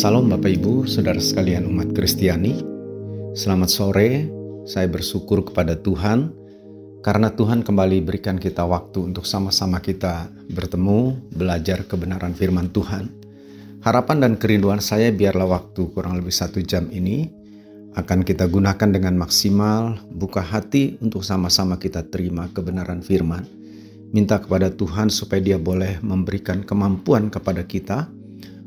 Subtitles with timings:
[0.00, 2.56] Salam Bapak Ibu, Saudara sekalian umat Kristiani.
[3.36, 4.32] Selamat sore,
[4.64, 6.32] saya bersyukur kepada Tuhan
[7.04, 13.12] karena Tuhan kembali berikan kita waktu untuk sama-sama kita bertemu, belajar kebenaran firman Tuhan.
[13.84, 17.28] Harapan dan kerinduan saya biarlah waktu kurang lebih satu jam ini
[17.92, 23.44] akan kita gunakan dengan maksimal, buka hati untuk sama-sama kita terima kebenaran firman.
[24.16, 28.08] Minta kepada Tuhan supaya dia boleh memberikan kemampuan kepada kita,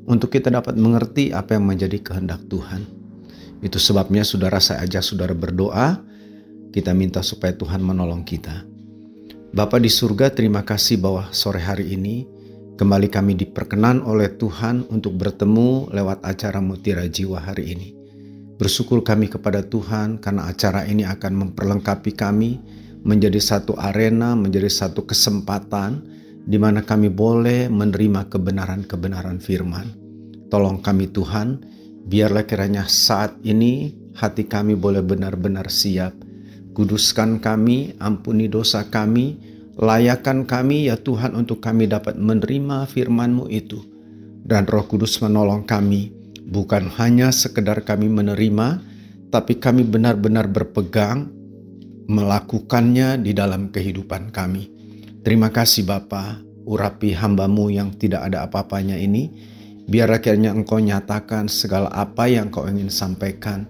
[0.08, 2.84] untuk kita dapat mengerti apa yang menjadi kehendak Tuhan.
[3.64, 6.04] Itu sebabnya saudara saya ajak saudara berdoa,
[6.76, 8.68] kita minta supaya Tuhan menolong kita.
[9.54, 12.26] Bapa di surga terima kasih bahwa sore hari ini
[12.76, 17.90] kembali kami diperkenan oleh Tuhan untuk bertemu lewat acara Mutiara Jiwa hari ini.
[18.58, 22.58] Bersyukur kami kepada Tuhan karena acara ini akan memperlengkapi kami
[23.06, 26.13] menjadi satu arena, menjadi satu kesempatan
[26.44, 29.88] di mana kami boleh menerima kebenaran-kebenaran firman.
[30.52, 31.64] Tolong kami Tuhan,
[32.06, 36.14] biarlah kiranya saat ini hati kami boleh benar-benar siap.
[36.74, 39.40] Kuduskan kami, ampuni dosa kami,
[39.78, 43.82] layakan kami ya Tuhan untuk kami dapat menerima firman-Mu itu.
[44.44, 46.12] Dan roh kudus menolong kami,
[46.44, 48.84] bukan hanya sekedar kami menerima,
[49.32, 51.32] tapi kami benar-benar berpegang,
[52.12, 54.83] melakukannya di dalam kehidupan kami.
[55.24, 59.32] Terima kasih Bapa, urapi hambamu yang tidak ada apa-apanya ini.
[59.88, 63.64] Biar akhirnya engkau nyatakan segala apa yang kau ingin sampaikan.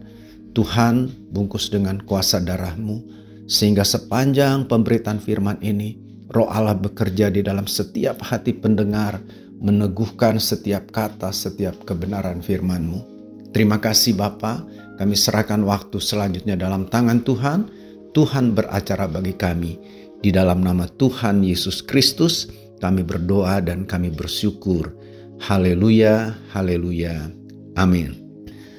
[0.58, 3.06] Tuhan bungkus dengan kuasa darahmu.
[3.45, 5.94] Sehingga sepanjang pemberitaan firman ini,
[6.34, 9.22] roh Allah bekerja di dalam setiap hati pendengar,
[9.62, 13.14] meneguhkan setiap kata, setiap kebenaran firman-Mu.
[13.54, 14.66] Terima kasih Bapa,
[14.98, 17.60] kami serahkan waktu selanjutnya dalam tangan Tuhan.
[18.14, 19.73] Tuhan beracara bagi kami.
[20.24, 22.48] Di dalam nama Tuhan Yesus Kristus,
[22.80, 24.96] kami berdoa dan kami bersyukur.
[25.44, 27.28] Haleluya, haleluya.
[27.76, 28.24] Amin.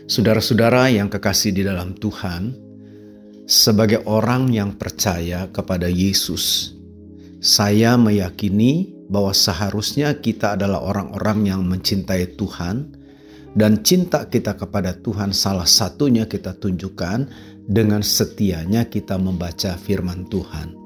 [0.09, 2.57] Saudara-saudara yang kekasih di dalam Tuhan,
[3.45, 6.73] sebagai orang yang percaya kepada Yesus,
[7.45, 12.97] saya meyakini bahwa seharusnya kita adalah orang-orang yang mencintai Tuhan,
[13.53, 17.29] dan cinta kita kepada Tuhan salah satunya kita tunjukkan
[17.69, 20.84] dengan setianya kita membaca firman Tuhan.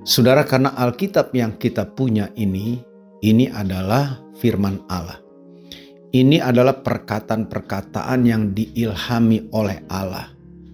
[0.00, 2.80] Saudara, karena Alkitab yang kita punya ini,
[3.20, 5.20] ini adalah firman Allah.
[6.10, 10.32] Ini adalah perkataan-perkataan yang diilhami oleh Allah.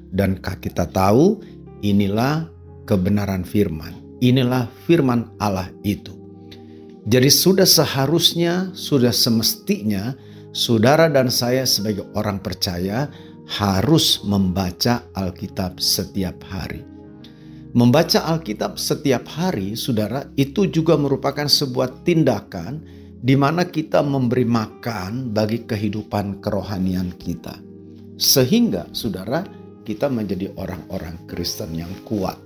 [0.09, 1.43] Dan kita tahu
[1.83, 2.49] inilah
[2.87, 3.93] kebenaran firman.
[4.23, 6.15] Inilah firman Allah itu.
[7.05, 10.17] Jadi sudah seharusnya, sudah semestinya
[10.55, 13.11] saudara dan saya sebagai orang percaya
[13.47, 16.96] harus membaca Alkitab setiap hari.
[17.77, 22.81] Membaca Alkitab setiap hari, saudara, itu juga merupakan sebuah tindakan
[23.21, 27.53] di mana kita memberi makan bagi kehidupan kerohanian kita.
[28.17, 29.45] Sehingga, saudara,
[29.85, 32.41] kita menjadi orang-orang Kristen yang kuat.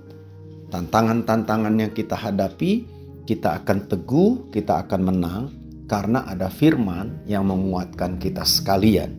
[0.67, 2.83] Tantangan-tantangan yang kita hadapi,
[3.23, 5.43] kita akan teguh, kita akan menang,
[5.87, 9.15] karena ada firman yang menguatkan kita sekalian.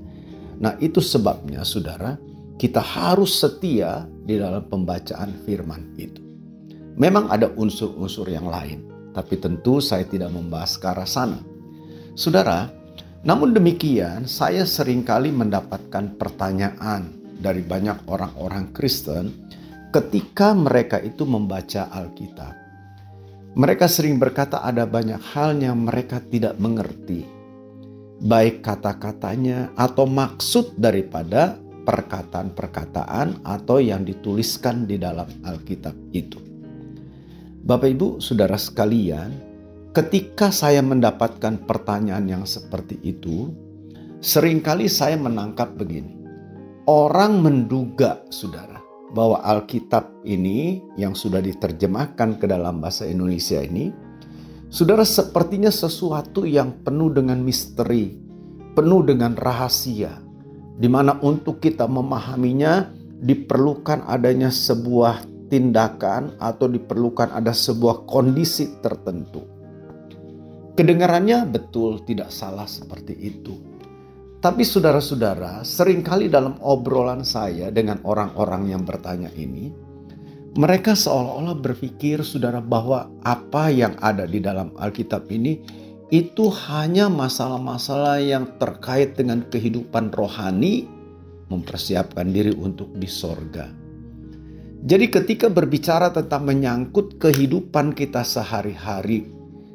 [0.60, 2.20] Nah, itu sebabnya, saudara,
[2.62, 6.22] kita harus setia di dalam pembacaan firman itu.
[6.94, 11.42] Memang ada unsur-unsur yang lain, tapi tentu saya tidak membahas ke arah sana.
[12.14, 12.70] Saudara,
[13.26, 19.50] namun demikian saya sering kali mendapatkan pertanyaan dari banyak orang-orang Kristen
[19.90, 22.54] ketika mereka itu membaca Alkitab.
[23.58, 27.26] Mereka sering berkata ada banyak hal yang mereka tidak mengerti,
[28.22, 36.38] baik kata-katanya atau maksud daripada perkataan-perkataan atau yang dituliskan di dalam Alkitab itu.
[37.62, 39.30] Bapak, ibu, saudara sekalian,
[39.94, 43.54] ketika saya mendapatkan pertanyaan yang seperti itu,
[44.18, 46.18] sering kali saya menangkap begini:
[46.90, 48.82] orang menduga, saudara,
[49.14, 53.94] bahwa Alkitab ini yang sudah diterjemahkan ke dalam bahasa Indonesia ini,
[54.66, 58.18] saudara, sepertinya sesuatu yang penuh dengan misteri,
[58.74, 60.31] penuh dengan rahasia
[60.76, 62.88] di mana untuk kita memahaminya
[63.22, 69.44] diperlukan adanya sebuah tindakan atau diperlukan ada sebuah kondisi tertentu.
[70.72, 73.54] Kedengarannya betul tidak salah seperti itu.
[74.42, 79.70] Tapi saudara-saudara, sering kali dalam obrolan saya dengan orang-orang yang bertanya ini,
[80.58, 85.62] mereka seolah-olah berpikir saudara bahwa apa yang ada di dalam Alkitab ini
[86.12, 90.84] itu hanya masalah-masalah yang terkait dengan kehidupan rohani,
[91.48, 93.72] mempersiapkan diri untuk di sorga.
[94.84, 99.24] Jadi ketika berbicara tentang menyangkut kehidupan kita sehari-hari,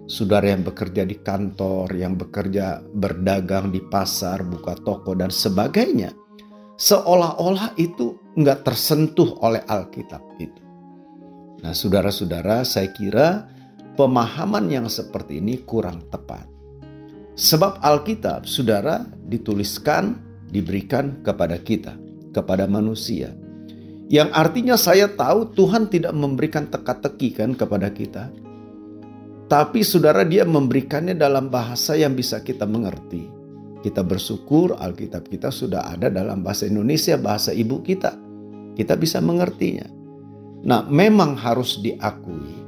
[0.06, 6.13] saudara yang bekerja di kantor, yang bekerja berdagang di pasar, buka toko, dan sebagainya.
[6.78, 10.62] Seolah-olah itu nggak tersentuh oleh Alkitab itu.
[11.66, 13.56] Nah, saudara-saudara, saya kira
[13.97, 16.45] pemahaman yang seperti ini kurang tepat.
[17.38, 20.17] Sebab Alkitab, saudara, dituliskan,
[20.49, 21.97] diberikan kepada kita,
[22.31, 23.33] kepada manusia.
[24.07, 28.31] Yang artinya saya tahu Tuhan tidak memberikan teka-teki kan kepada kita.
[29.51, 33.27] Tapi saudara dia memberikannya dalam bahasa yang bisa kita mengerti.
[33.83, 38.15] Kita bersyukur Alkitab kita sudah ada dalam bahasa Indonesia, bahasa ibu kita.
[38.73, 39.88] Kita bisa mengertinya.
[40.67, 42.66] Nah, memang harus diakui.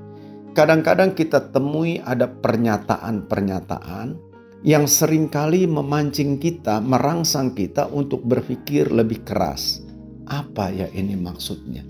[0.57, 4.17] Kadang-kadang kita temui ada pernyataan-pernyataan
[4.65, 9.85] yang sering kali memancing kita, merangsang kita untuk berpikir lebih keras.
[10.25, 11.85] Apa ya ini maksudnya?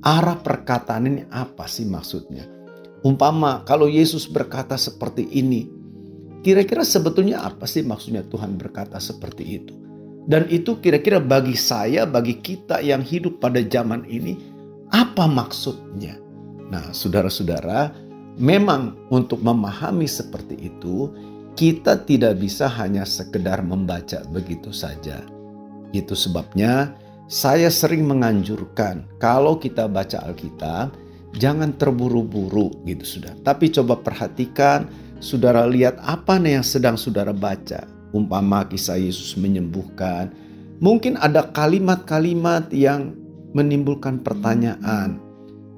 [0.00, 2.48] Arah perkataan ini apa sih maksudnya?
[3.04, 5.68] Umpama kalau Yesus berkata seperti ini,
[6.40, 9.76] kira-kira sebetulnya apa sih maksudnya Tuhan berkata seperti itu?
[10.24, 14.36] Dan itu kira-kira bagi saya, bagi kita yang hidup pada zaman ini,
[14.92, 16.29] apa maksudnya?
[16.70, 17.90] Nah, saudara-saudara,
[18.38, 21.10] memang untuk memahami seperti itu,
[21.58, 25.20] kita tidak bisa hanya sekedar membaca begitu saja.
[25.90, 26.94] Itu sebabnya
[27.26, 30.94] saya sering menganjurkan kalau kita baca Alkitab,
[31.38, 33.34] jangan terburu-buru gitu sudah.
[33.42, 34.86] Tapi coba perhatikan,
[35.22, 37.86] saudara lihat apa nih yang sedang saudara baca.
[38.10, 40.34] Umpama kisah Yesus menyembuhkan.
[40.82, 43.14] Mungkin ada kalimat-kalimat yang
[43.54, 45.29] menimbulkan pertanyaan.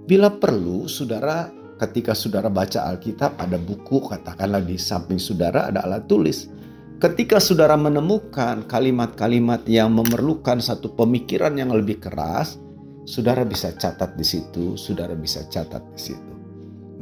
[0.03, 1.47] Bila perlu, saudara,
[1.79, 6.51] ketika saudara baca Alkitab, ada buku, katakanlah di samping saudara ada alat tulis.
[6.99, 12.59] Ketika saudara menemukan kalimat-kalimat yang memerlukan satu pemikiran yang lebih keras,
[13.07, 16.33] saudara bisa catat di situ, saudara bisa catat di situ.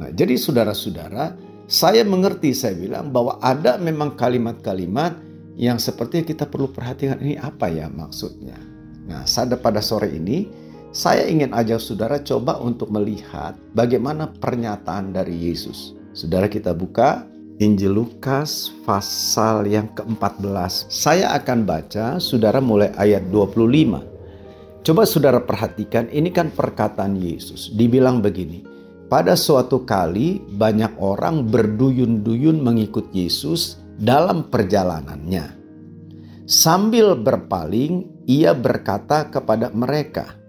[0.01, 1.37] Nah, jadi saudara-saudara,
[1.69, 5.17] saya mengerti, saya bilang bahwa ada memang kalimat-kalimat
[5.57, 8.57] yang sepertinya kita perlu perhatikan ini apa ya maksudnya.
[9.05, 9.25] Nah,
[9.61, 10.60] pada sore ini
[10.91, 15.95] saya ingin ajak saudara coba untuk melihat bagaimana pernyataan dari Yesus.
[16.11, 17.23] Saudara kita buka
[17.63, 20.91] Injil Lukas pasal yang ke-14.
[20.91, 24.83] Saya akan baca saudara mulai ayat 25.
[24.83, 27.71] Coba saudara perhatikan ini kan perkataan Yesus.
[27.71, 28.67] Dibilang begini.
[29.07, 35.55] Pada suatu kali banyak orang berduyun-duyun mengikut Yesus dalam perjalanannya.
[36.51, 40.40] Sambil berpaling, ia berkata kepada mereka,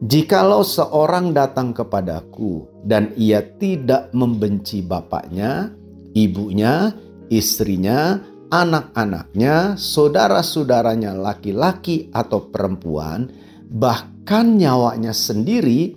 [0.00, 5.76] Jikalau seorang datang kepadaku dan ia tidak membenci bapaknya,
[6.16, 6.88] ibunya,
[7.28, 8.16] istrinya,
[8.48, 13.28] anak-anaknya, saudara-saudaranya laki-laki atau perempuan,
[13.68, 15.92] bahkan nyawanya sendiri,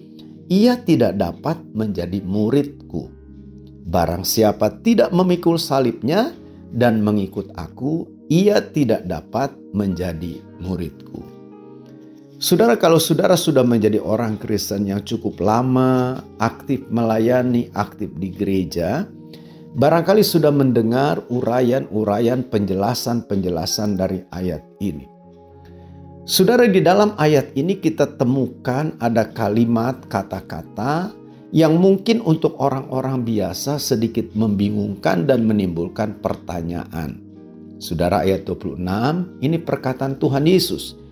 [0.51, 3.07] ia tidak dapat menjadi muridku.
[3.87, 6.35] Barang siapa tidak memikul salibnya
[6.75, 11.32] dan mengikut aku, ia tidak dapat menjadi muridku.
[12.43, 19.07] Saudara, kalau saudara sudah menjadi orang Kristen yang cukup lama, aktif melayani, aktif di gereja,
[19.79, 25.07] barangkali sudah mendengar uraian-uraian penjelasan-penjelasan dari ayat ini.
[26.27, 31.15] Saudara, di dalam ayat ini kita temukan ada kalimat kata-kata
[31.55, 37.23] yang mungkin untuk orang-orang biasa sedikit membingungkan dan menimbulkan pertanyaan.
[37.79, 38.83] Saudara ayat 26,
[39.39, 41.02] ini perkataan Tuhan Yesus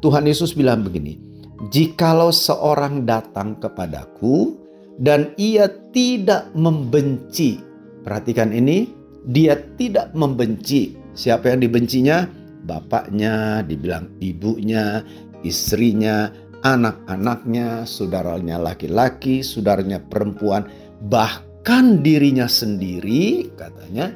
[0.00, 1.20] Tuhan Yesus bilang begini,
[1.68, 4.56] "Jikalau seorang datang kepadaku
[4.96, 7.60] dan ia tidak membenci."
[8.00, 8.88] Perhatikan ini,
[9.28, 10.96] dia tidak membenci.
[11.12, 12.24] Siapa yang dibencinya?
[12.64, 15.04] Bapaknya, dibilang ibunya,
[15.44, 16.32] istrinya,
[16.64, 20.68] anak-anaknya, saudaranya laki-laki, saudaranya perempuan,
[21.08, 24.12] bahkan dirinya sendiri, katanya,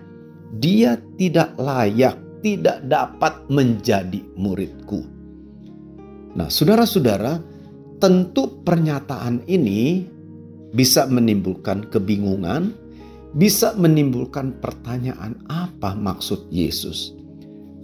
[0.60, 5.13] dia tidak layak, tidak dapat menjadi muridku.
[6.34, 7.38] Nah, saudara-saudara,
[8.02, 10.02] tentu pernyataan ini
[10.74, 12.74] bisa menimbulkan kebingungan,
[13.38, 17.14] bisa menimbulkan pertanyaan apa maksud Yesus.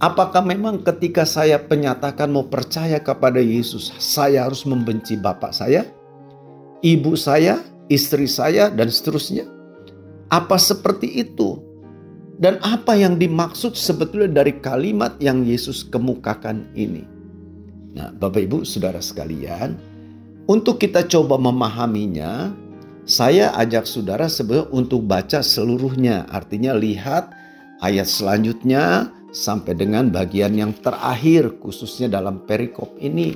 [0.03, 5.87] Apakah memang ketika saya penyatakan mau percaya kepada Yesus, saya harus membenci bapak saya,
[6.83, 9.47] ibu saya, istri saya, dan seterusnya?
[10.27, 11.55] Apa seperti itu?
[12.41, 17.20] Dan apa yang dimaksud sebetulnya dari kalimat yang Yesus kemukakan ini?
[17.91, 19.75] Nah, Bapak Ibu, saudara sekalian,
[20.47, 22.51] untuk kita coba memahaminya,
[23.03, 26.23] saya ajak saudara sebenarnya untuk baca seluruhnya.
[26.31, 27.33] Artinya lihat
[27.83, 33.35] ayat selanjutnya sampai dengan bagian yang terakhir khususnya dalam perikop ini.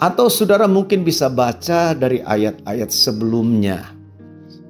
[0.00, 3.98] Atau saudara mungkin bisa baca dari ayat-ayat sebelumnya.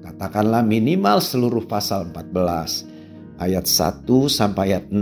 [0.05, 5.01] katakanlah minimal seluruh pasal 14 ayat 1 sampai ayat 6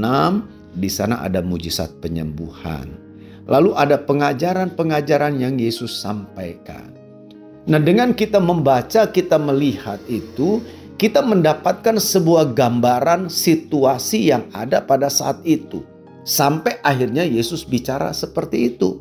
[0.79, 3.08] di sana ada mujizat penyembuhan.
[3.49, 6.93] Lalu ada pengajaran-pengajaran yang Yesus sampaikan.
[7.69, 10.61] Nah, dengan kita membaca, kita melihat itu,
[11.01, 15.85] kita mendapatkan sebuah gambaran situasi yang ada pada saat itu.
[16.29, 19.01] Sampai akhirnya Yesus bicara seperti itu.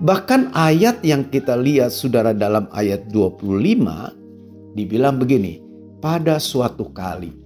[0.00, 5.60] Bahkan ayat yang kita lihat saudara dalam ayat 25 dibilang begini,
[6.00, 7.39] pada suatu kali.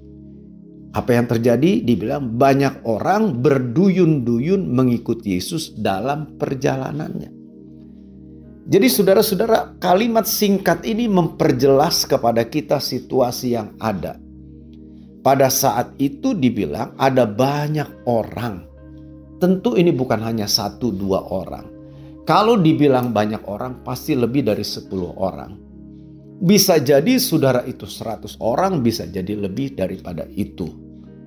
[0.95, 1.83] Apa yang terjadi?
[1.83, 7.31] Dibilang banyak orang berduyun-duyun mengikut Yesus dalam perjalanannya.
[8.65, 14.17] Jadi saudara-saudara kalimat singkat ini memperjelas kepada kita situasi yang ada.
[15.21, 18.65] Pada saat itu dibilang ada banyak orang.
[19.43, 21.75] Tentu ini bukan hanya satu dua orang
[22.25, 25.53] kalau dibilang banyak orang, pasti lebih dari 10 orang.
[26.41, 30.65] Bisa jadi saudara itu 100 orang, bisa jadi lebih daripada itu.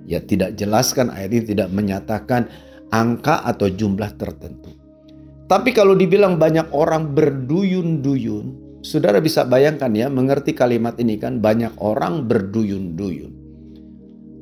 [0.08, 2.48] Ya tidak jelaskan ayat ini tidak menyatakan
[2.96, 4.72] angka atau jumlah tertentu.
[5.48, 11.76] Tapi kalau dibilang banyak orang berduyun-duyun, saudara bisa bayangkan ya, mengerti kalimat ini kan banyak
[11.84, 13.32] orang berduyun-duyun.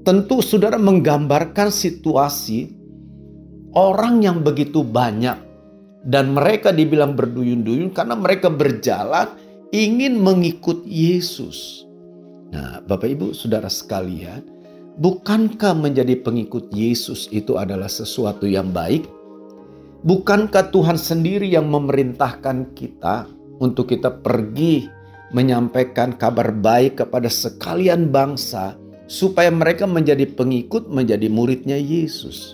[0.05, 2.69] Tentu saudara menggambarkan situasi
[3.73, 5.37] orang yang begitu banyak
[6.05, 9.33] dan mereka dibilang berduyun-duyun karena mereka berjalan
[9.73, 11.85] ingin mengikut Yesus.
[12.53, 14.54] Nah, Bapak Ibu, Saudara sekalian,
[14.99, 19.07] bukankah menjadi pengikut Yesus itu adalah sesuatu yang baik?
[20.05, 23.25] Bukankah Tuhan sendiri yang memerintahkan kita
[23.57, 24.85] untuk kita pergi
[25.33, 28.77] menyampaikan kabar baik kepada sekalian bangsa
[29.09, 32.53] supaya mereka menjadi pengikut, menjadi muridnya Yesus?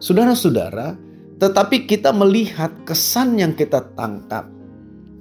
[0.00, 0.96] Saudara-saudara,
[1.38, 4.48] tetapi kita melihat kesan yang kita tangkap.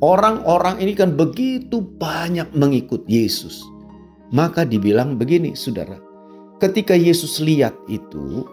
[0.02, 3.71] Orang-orang ini kan begitu banyak mengikut Yesus.
[4.32, 6.00] Maka dibilang begini saudara.
[6.64, 8.48] Ketika Yesus lihat itu,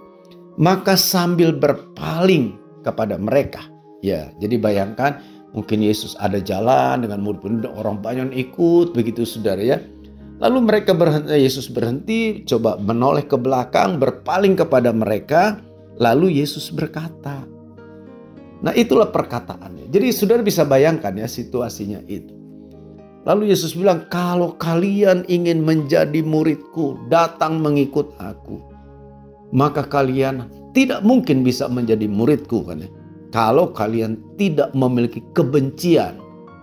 [0.59, 3.63] maka sambil berpaling kepada mereka.
[4.03, 5.23] Ya, jadi bayangkan
[5.55, 9.79] mungkin Yesus ada jalan dengan murid-murid orang banyak ikut begitu saudara ya.
[10.39, 15.59] Lalu mereka berhenti, Yesus berhenti, coba menoleh ke belakang, berpaling kepada mereka.
[15.99, 17.43] Lalu Yesus berkata,
[18.63, 19.91] Nah itulah perkataannya.
[19.91, 22.35] Jadi saudara bisa bayangkan ya situasinya itu.
[23.29, 28.57] Lalu Yesus bilang, kalau kalian ingin menjadi muridku, datang mengikut aku.
[29.53, 32.91] Maka kalian tidak mungkin bisa menjadi muridku kan ya.
[33.29, 36.17] Kalau kalian tidak memiliki kebencian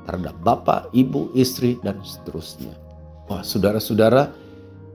[0.10, 2.74] terhadap bapak, ibu, istri, dan seterusnya.
[3.30, 4.34] Wah saudara-saudara,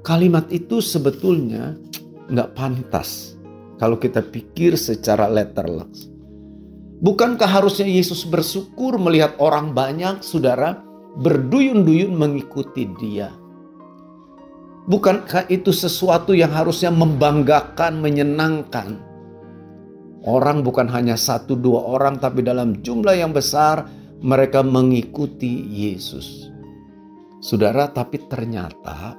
[0.03, 1.79] kalimat itu sebetulnya
[2.27, 3.39] nggak pantas
[3.79, 6.11] kalau kita pikir secara letterless.
[6.99, 13.35] Bukankah harusnya Yesus bersyukur melihat orang banyak, saudara, berduyun-duyun mengikuti Dia?
[14.90, 18.99] Bukankah itu sesuatu yang harusnya membanggakan, menyenangkan?
[20.26, 23.88] Orang bukan hanya satu dua orang, tapi dalam jumlah yang besar
[24.21, 26.50] mereka mengikuti Yesus.
[27.40, 29.17] Saudara, tapi ternyata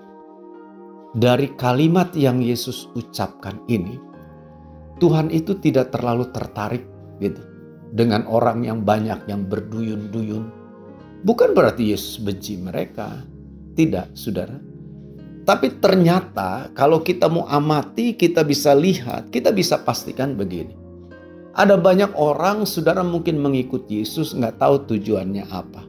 [1.18, 3.98] dari kalimat yang Yesus ucapkan ini,
[5.02, 6.86] Tuhan itu tidak terlalu tertarik
[7.18, 7.42] gitu
[7.98, 10.61] dengan orang yang banyak yang berduyun-duyun.
[11.22, 13.22] Bukan berarti Yesus benci mereka.
[13.78, 14.58] Tidak, saudara.
[15.42, 20.78] Tapi ternyata kalau kita mau amati, kita bisa lihat, kita bisa pastikan begini.
[21.52, 25.82] Ada banyak orang, saudara mungkin mengikut Yesus nggak tahu tujuannya apa.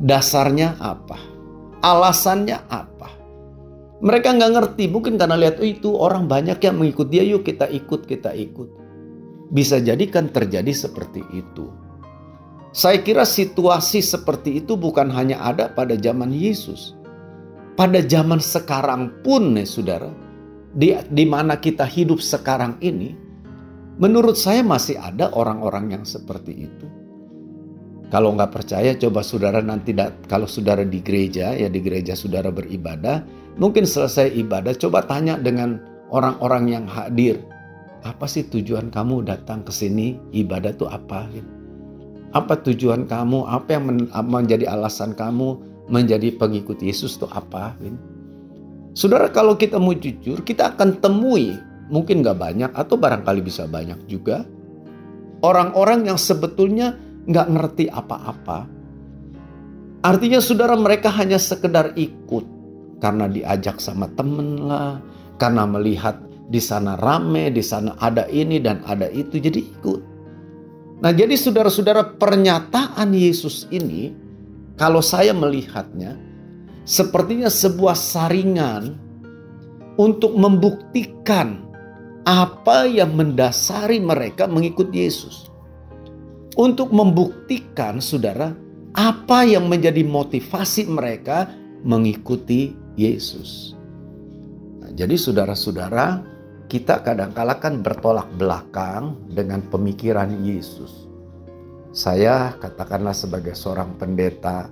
[0.00, 1.18] Dasarnya apa.
[1.84, 3.08] Alasannya apa.
[4.00, 7.68] Mereka nggak ngerti, mungkin karena lihat oh, itu orang banyak yang mengikut dia, yuk kita
[7.68, 8.80] ikut, kita ikut
[9.50, 11.66] bisa jadikan terjadi seperti itu.
[12.70, 16.94] Saya kira situasi seperti itu bukan hanya ada pada zaman Yesus.
[17.74, 20.10] Pada zaman sekarang pun nih saudara,
[20.70, 23.16] di, di mana kita hidup sekarang ini,
[23.98, 26.86] menurut saya masih ada orang-orang yang seperti itu.
[28.10, 29.94] Kalau nggak percaya, coba saudara nanti
[30.30, 33.22] kalau saudara di gereja, ya di gereja saudara beribadah,
[33.58, 35.78] mungkin selesai ibadah, coba tanya dengan
[36.10, 37.38] orang-orang yang hadir
[38.00, 41.28] apa sih tujuan kamu datang ke sini ibadah tuh apa
[42.30, 43.46] apa tujuan kamu?
[43.46, 45.58] Apa yang menjadi alasan kamu
[45.90, 47.74] menjadi pengikut Yesus tuh apa?
[48.94, 51.54] Saudara kalau kita mau jujur kita akan temui
[51.90, 54.46] mungkin gak banyak atau barangkali bisa banyak juga
[55.42, 56.96] orang-orang yang sebetulnya
[57.28, 58.68] nggak ngerti apa-apa.
[60.00, 62.44] Artinya saudara mereka hanya sekedar ikut
[63.04, 64.96] karena diajak sama temen lah
[65.36, 66.16] karena melihat
[66.48, 70.00] di sana rame, di sana ada ini dan ada itu, jadi ikut.
[71.00, 74.12] Nah, jadi saudara-saudara, pernyataan Yesus ini,
[74.76, 76.12] kalau saya melihatnya,
[76.84, 79.00] sepertinya sebuah saringan
[79.96, 81.64] untuk membuktikan
[82.28, 85.48] apa yang mendasari mereka mengikut Yesus.
[86.60, 88.52] Untuk membuktikan, saudara,
[88.92, 91.48] apa yang menjadi motivasi mereka
[91.80, 93.72] mengikuti Yesus.
[94.84, 96.29] Nah, jadi, saudara-saudara,
[96.70, 101.10] kita kadang-kala kan bertolak belakang dengan pemikiran Yesus.
[101.90, 104.70] Saya katakanlah sebagai seorang pendeta,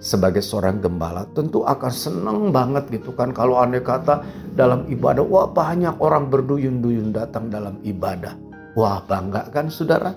[0.00, 4.24] sebagai seorang gembala tentu akan senang banget gitu kan kalau andai kata
[4.56, 8.32] dalam ibadah wah banyak orang berduyun-duyun datang dalam ibadah.
[8.72, 10.16] Wah bangga kan saudara?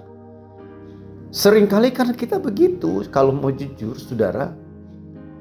[1.36, 4.56] Seringkali kan kita begitu kalau mau jujur saudara.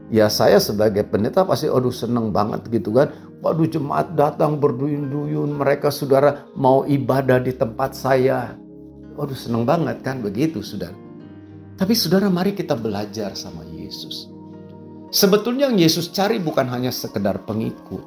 [0.06, 3.10] Ya saya sebagai pendeta pasti aduh seneng banget gitu kan.
[3.42, 8.54] Waduh jemaat datang berduyun-duyun mereka saudara mau ibadah di tempat saya.
[9.18, 10.94] Waduh seneng banget kan begitu saudara.
[11.76, 14.32] Tapi saudara mari kita belajar sama Yesus.
[15.12, 18.02] Sebetulnya yang Yesus cari bukan hanya sekedar pengikut,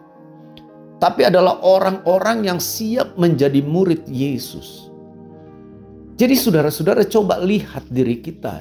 [1.00, 4.92] tapi adalah orang-orang yang siap menjadi murid Yesus.
[6.20, 8.60] Jadi saudara-saudara coba lihat diri kita.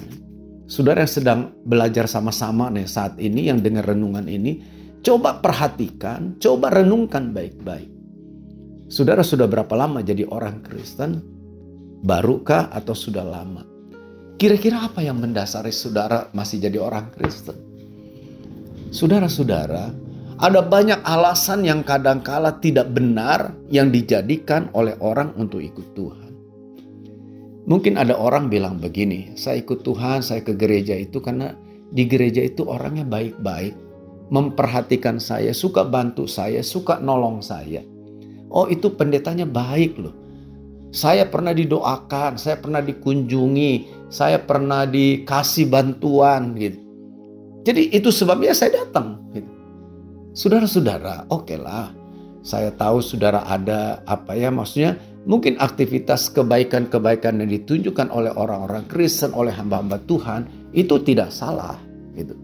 [0.69, 4.61] Saudara yang sedang belajar sama-sama nih saat ini yang dengar renungan ini,
[5.01, 7.89] coba perhatikan, coba renungkan baik-baik.
[8.93, 11.25] Saudara sudah berapa lama jadi orang Kristen?
[12.05, 13.65] Barukah atau sudah lama?
[14.37, 17.57] Kira-kira apa yang mendasari saudara masih jadi orang Kristen?
[18.93, 19.89] Saudara-saudara,
[20.37, 26.28] ada banyak alasan yang kadangkala tidak benar yang dijadikan oleh orang untuk ikut Tuhan.
[27.69, 31.53] Mungkin ada orang bilang begini, saya ikut Tuhan, saya ke gereja itu karena
[31.93, 33.77] di gereja itu orangnya baik-baik,
[34.33, 37.85] memperhatikan saya, suka bantu saya, suka nolong saya.
[38.49, 40.17] Oh itu pendetanya baik loh.
[40.89, 46.81] Saya pernah didoakan, saya pernah dikunjungi, saya pernah dikasih bantuan gitu.
[47.69, 49.21] Jadi itu sebabnya saya datang.
[49.37, 49.51] Gitu.
[50.33, 51.93] Saudara-saudara, oke okay lah.
[52.41, 59.35] Saya tahu saudara ada apa ya maksudnya mungkin aktivitas kebaikan-kebaikan yang ditunjukkan oleh orang-orang Kristen,
[59.35, 61.81] oleh hamba-hamba Tuhan itu tidak salah
[62.14, 62.37] gitu.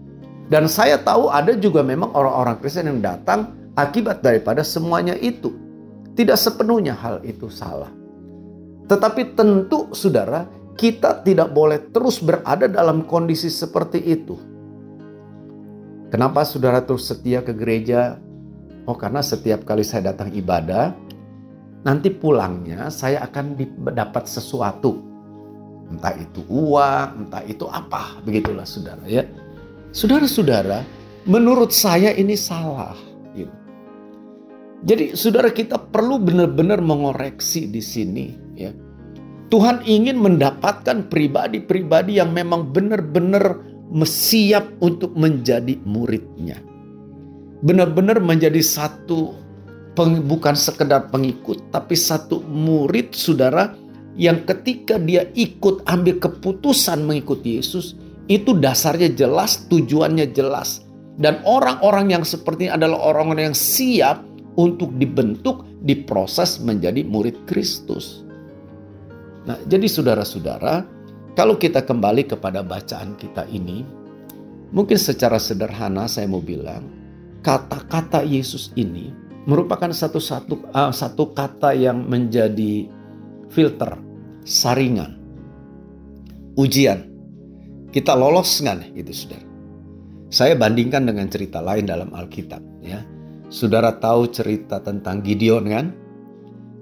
[0.49, 5.53] Dan saya tahu ada juga memang orang-orang Kristen yang datang akibat daripada semuanya itu.
[6.15, 7.91] Tidak sepenuhnya hal itu salah.
[8.87, 10.47] Tetapi tentu saudara,
[10.79, 14.55] kita tidak boleh terus berada dalam kondisi seperti itu
[16.15, 18.23] Kenapa saudara terus setia ke gereja?
[18.87, 20.95] Oh karena setiap kali saya datang ibadah,
[21.85, 23.55] nanti pulangnya saya akan
[23.93, 24.99] dapat sesuatu.
[25.85, 28.19] Entah itu uang, entah itu apa.
[28.25, 29.23] Begitulah saudara ya.
[29.95, 30.83] Saudara-saudara,
[31.29, 32.97] menurut saya ini salah.
[33.37, 33.53] Gitu.
[34.85, 38.73] Jadi saudara kita perlu benar-benar mengoreksi di sini ya.
[39.53, 43.61] Tuhan ingin mendapatkan pribadi-pribadi yang memang benar-benar
[44.03, 46.59] siap untuk menjadi muridnya.
[47.63, 49.44] Benar-benar menjadi satu
[49.97, 53.75] bukan sekedar pengikut tapi satu murid saudara
[54.15, 57.99] yang ketika dia ikut ambil keputusan mengikuti Yesus
[58.31, 60.81] itu dasarnya jelas, tujuannya jelas.
[61.15, 64.25] Dan orang-orang yang seperti ini adalah orang-orang yang siap
[64.59, 68.27] untuk dibentuk, diproses menjadi murid Kristus.
[69.45, 70.83] Nah, jadi saudara-saudara,
[71.39, 73.85] kalau kita kembali kepada bacaan kita ini,
[74.75, 76.89] mungkin secara sederhana saya mau bilang,
[77.45, 79.13] kata-kata Yesus ini
[79.45, 82.89] merupakan satu-satu uh, satu kata yang menjadi
[83.53, 83.97] filter,
[84.45, 85.21] saringan,
[86.57, 87.13] ujian.
[87.95, 89.47] Kita lolos nggak gitu, saudara?
[90.35, 92.99] Saya bandingkan dengan cerita lain dalam Alkitab, ya.
[93.55, 95.87] Saudara tahu cerita tentang Gideon kan?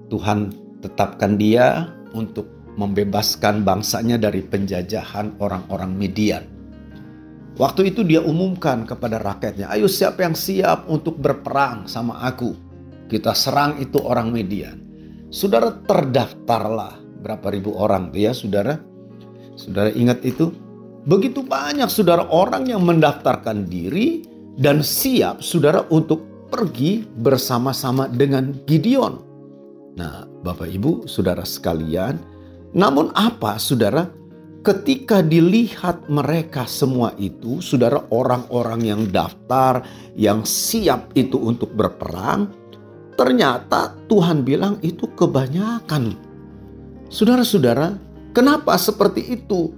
[0.09, 0.49] Tuhan
[0.81, 2.49] tetapkan dia untuk
[2.81, 6.52] membebaskan bangsanya dari penjajahan orang-orang Midian.
[7.53, 12.57] Waktu itu dia umumkan kepada rakyatnya, ayo siapa yang siap untuk berperang sama aku.
[13.05, 14.81] Kita serang itu orang Midian.
[15.29, 18.81] Saudara terdaftarlah berapa ribu orang ya saudara.
[19.53, 20.49] Saudara ingat itu?
[21.05, 24.25] Begitu banyak saudara orang yang mendaftarkan diri
[24.57, 29.13] dan siap saudara untuk pergi bersama-sama dengan Gideon.
[29.93, 32.17] Nah Bapak Ibu saudara sekalian
[32.73, 34.09] namun apa saudara?
[34.63, 39.83] Ketika dilihat mereka semua itu, saudara orang-orang yang daftar,
[40.15, 42.47] yang siap itu untuk berperang,
[43.19, 46.15] ternyata Tuhan bilang itu kebanyakan.
[47.11, 47.99] Saudara-saudara,
[48.31, 49.75] kenapa seperti itu?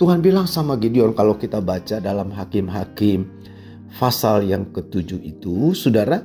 [0.00, 3.28] Tuhan bilang sama Gideon kalau kita baca dalam Hakim-Hakim
[4.00, 6.16] pasal yang ketujuh itu, saudara,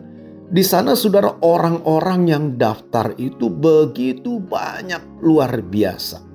[0.48, 6.33] di sana saudara orang-orang yang daftar itu begitu banyak luar biasa.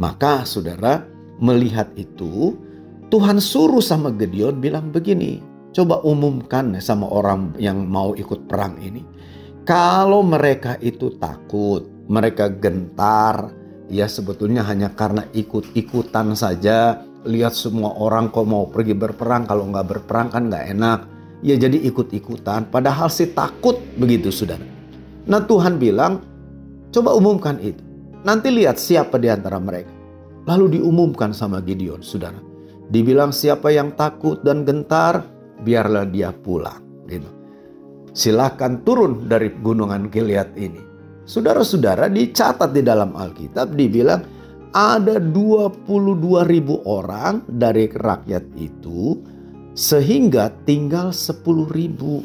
[0.00, 1.04] Maka saudara
[1.42, 2.56] melihat itu
[3.12, 5.52] Tuhan suruh sama Gideon bilang begini.
[5.72, 9.02] coba umumkan sama orang yang mau ikut perang ini.
[9.64, 13.50] Kalau mereka itu takut, mereka gentar,
[13.88, 17.02] ya sebetulnya hanya karena ikut-ikutan saja.
[17.22, 21.00] Lihat semua orang kok mau pergi berperang, kalau nggak berperang kan nggak enak.
[21.42, 24.62] Ya jadi ikut-ikutan, padahal sih takut begitu saudara.
[25.26, 26.22] Nah Tuhan bilang,
[26.90, 27.82] coba umumkan itu.
[28.22, 29.90] Nanti lihat siapa di antara mereka.
[30.46, 32.38] Lalu diumumkan sama Gideon, saudara.
[32.90, 35.26] Dibilang siapa yang takut dan gentar,
[35.62, 37.06] biarlah dia pulang.
[37.06, 37.30] Gitu.
[38.12, 40.82] Silakan turun dari gunungan Gilead ini.
[41.22, 44.22] Saudara-saudara dicatat di dalam Alkitab dibilang
[44.74, 49.22] ada 22 ribu orang dari rakyat itu
[49.72, 52.22] sehingga tinggal 10 ribu.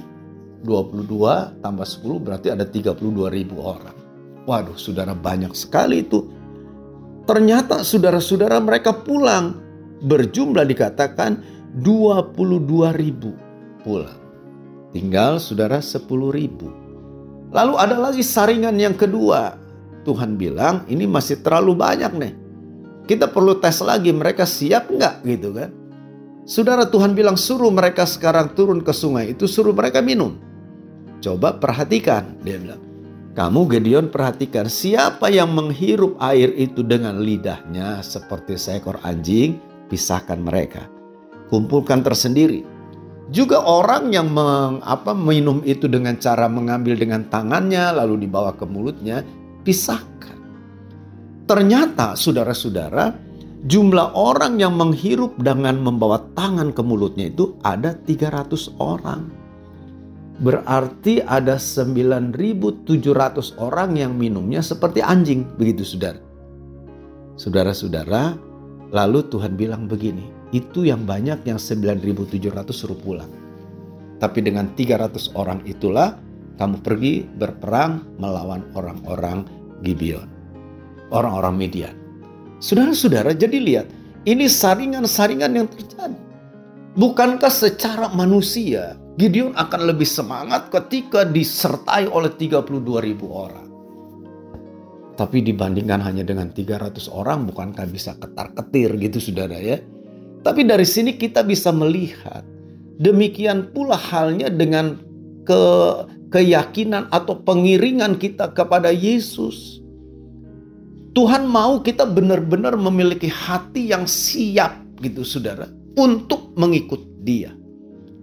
[0.66, 4.07] 22 tambah 10 berarti ada 32 ribu orang.
[4.48, 6.24] Waduh saudara banyak sekali itu.
[7.28, 9.60] Ternyata saudara-saudara mereka pulang.
[9.98, 11.44] Berjumlah dikatakan
[11.84, 13.36] 22 ribu
[13.84, 14.16] pulang.
[14.96, 16.72] Tinggal saudara 10 ribu.
[17.52, 19.60] Lalu ada lagi saringan yang kedua.
[20.08, 22.34] Tuhan bilang ini masih terlalu banyak nih.
[23.04, 25.76] Kita perlu tes lagi mereka siap nggak gitu kan.
[26.48, 30.40] Saudara Tuhan bilang suruh mereka sekarang turun ke sungai itu suruh mereka minum.
[31.20, 32.87] Coba perhatikan dia bilang.
[33.38, 39.62] Kamu Gedeon perhatikan siapa yang menghirup air itu dengan lidahnya seperti seekor anjing,
[39.94, 40.98] pisahkan mereka
[41.50, 42.64] kumpulkan tersendiri.
[43.28, 48.64] Juga orang yang meng, apa, minum itu dengan cara mengambil dengan tangannya lalu dibawa ke
[48.64, 49.20] mulutnya,
[49.68, 50.40] pisahkan.
[51.44, 53.12] Ternyata saudara-saudara,
[53.68, 59.28] jumlah orang yang menghirup dengan membawa tangan ke mulutnya itu ada 300 orang.
[60.38, 66.22] Berarti ada 9.700 orang yang minumnya seperti anjing, begitu saudara.
[67.42, 68.38] Saudara-saudara,
[68.94, 73.30] lalu Tuhan bilang begini, itu yang banyak yang 9.700 suruh pulang.
[74.22, 76.22] Tapi dengan 300 orang itulah
[76.62, 79.42] kamu pergi berperang melawan orang-orang
[79.82, 80.30] Gibeon.
[81.10, 81.98] Orang-orang Midian.
[82.62, 83.88] Saudara-saudara jadi lihat
[84.26, 86.18] ini saringan-saringan yang terjadi.
[86.98, 93.66] Bukankah secara manusia Gideon akan lebih semangat ketika disertai oleh 32 ribu orang.
[95.18, 99.82] Tapi dibandingkan hanya dengan 300 orang bukankah bisa ketar-ketir gitu saudara ya.
[100.46, 102.46] Tapi dari sini kita bisa melihat
[103.02, 105.02] demikian pula halnya dengan
[105.42, 105.64] ke
[106.30, 109.82] keyakinan atau pengiringan kita kepada Yesus.
[111.18, 115.66] Tuhan mau kita benar-benar memiliki hati yang siap gitu saudara
[115.98, 117.57] untuk mengikut dia.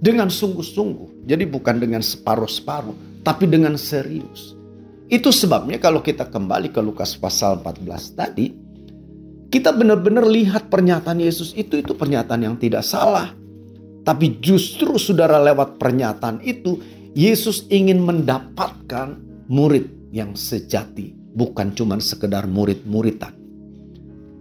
[0.04, 1.24] Dengan sungguh-sungguh.
[1.24, 4.52] Jadi bukan dengan separuh-separuh tapi dengan serius.
[5.08, 8.52] Itu sebabnya kalau kita kembali ke Lukas pasal 14 tadi,
[9.48, 13.32] kita benar-benar lihat pernyataan Yesus itu itu pernyataan yang tidak salah.
[14.04, 16.76] Tapi justru saudara lewat pernyataan itu
[17.16, 19.16] Yesus ingin mendapatkan
[19.48, 23.32] murid yang sejati, bukan cuma sekedar murid-muridan.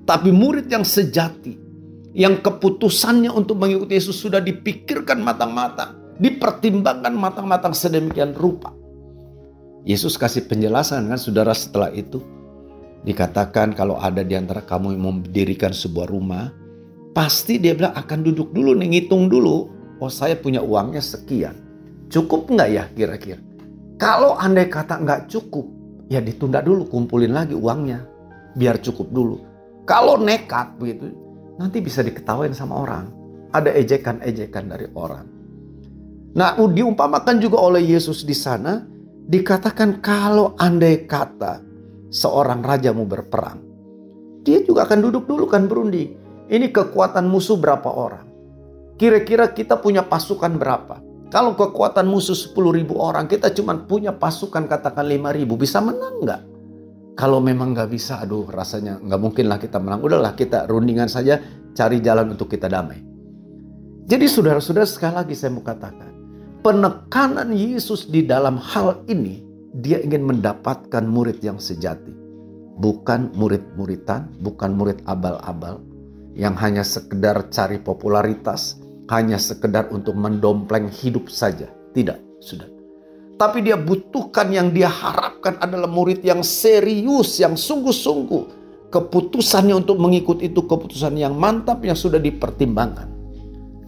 [0.04, 1.56] Tapi murid yang sejati,
[2.14, 8.70] yang keputusannya untuk mengikuti Yesus sudah dipikirkan matang-matang, dipertimbangkan matang-matang sedemikian rupa.
[9.84, 12.22] Yesus kasih penjelasan kan saudara setelah itu.
[13.04, 16.54] Dikatakan kalau ada di antara kamu yang mendirikan sebuah rumah,
[17.12, 19.68] pasti dia bilang akan duduk dulu nih, ngitung dulu.
[20.00, 21.60] Oh saya punya uangnya sekian.
[22.08, 23.42] Cukup nggak ya kira-kira?
[24.00, 25.68] Kalau andai kata nggak cukup,
[26.08, 28.08] ya ditunda dulu, kumpulin lagi uangnya.
[28.56, 29.38] Biar cukup dulu.
[29.84, 31.12] Kalau nekat begitu,
[31.58, 33.06] nanti bisa diketawain sama orang.
[33.54, 35.26] Ada ejekan-ejekan dari orang.
[36.34, 38.82] Nah, diumpamakan juga oleh Yesus di sana,
[39.30, 41.62] dikatakan kalau andai kata
[42.10, 43.62] seorang raja mau berperang,
[44.42, 46.18] dia juga akan duduk dulu kan berunding.
[46.50, 48.26] Ini kekuatan musuh berapa orang?
[48.98, 51.02] Kira-kira kita punya pasukan berapa?
[51.34, 56.22] Kalau kekuatan musuh 10 ribu orang, kita cuma punya pasukan katakan 5 ribu, bisa menang
[56.22, 56.42] nggak?
[57.14, 60.02] Kalau memang nggak bisa, aduh rasanya nggak mungkin lah kita menang.
[60.02, 61.38] Udahlah kita rundingan saja,
[61.78, 63.02] cari jalan untuk kita damai.
[64.10, 66.10] Jadi saudara-saudara sekali lagi saya mau katakan,
[66.66, 69.46] penekanan Yesus di dalam hal ini
[69.78, 72.14] dia ingin mendapatkan murid yang sejati.
[72.74, 75.86] Bukan murid-muridan, bukan murid abal-abal
[76.34, 78.82] yang hanya sekedar cari popularitas,
[79.14, 81.70] hanya sekedar untuk mendompleng hidup saja.
[81.94, 82.73] Tidak, sudah.
[83.34, 88.62] Tapi dia butuhkan yang dia harapkan adalah murid yang serius, yang sungguh-sungguh.
[88.94, 93.10] Keputusannya untuk mengikut itu keputusan yang mantap yang sudah dipertimbangkan.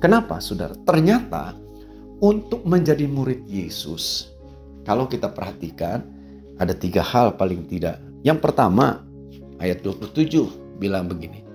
[0.01, 0.73] Kenapa, saudara?
[0.81, 1.53] Ternyata
[2.17, 4.33] untuk menjadi murid Yesus,
[4.81, 6.01] kalau kita perhatikan
[6.57, 8.01] ada tiga hal paling tidak.
[8.25, 9.05] Yang pertama
[9.61, 11.45] ayat 27 bilang begini.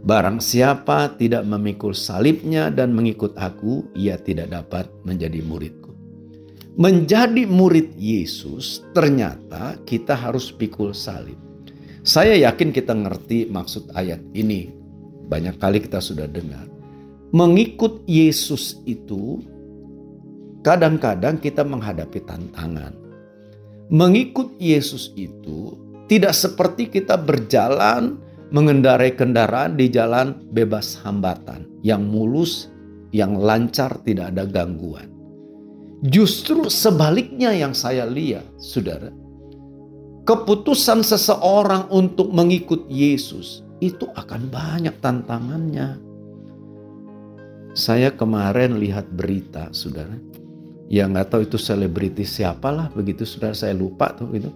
[0.00, 5.79] Barang siapa tidak memikul salibnya dan mengikut aku, ia tidak dapat menjadi muridku.
[6.78, 11.38] Menjadi murid Yesus ternyata kita harus pikul salib.
[12.06, 14.70] Saya yakin kita ngerti maksud ayat ini.
[15.26, 16.66] Banyak kali kita sudah dengar.
[17.30, 19.42] Mengikut Yesus itu
[20.62, 22.94] kadang-kadang kita menghadapi tantangan.
[23.90, 25.74] Mengikut Yesus itu
[26.06, 28.18] tidak seperti kita berjalan
[28.54, 32.70] mengendarai kendaraan di jalan bebas hambatan, yang mulus,
[33.10, 35.09] yang lancar, tidak ada gangguan.
[36.00, 39.12] Justru sebaliknya yang saya lihat, saudara,
[40.24, 46.00] keputusan seseorang untuk mengikut Yesus itu akan banyak tantangannya.
[47.76, 50.16] Saya kemarin lihat berita, saudara,
[50.88, 54.48] yang nggak tahu itu selebritis siapalah begitu, saudara saya lupa tuh itu.